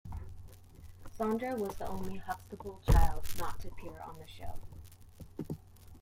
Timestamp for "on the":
4.01-4.25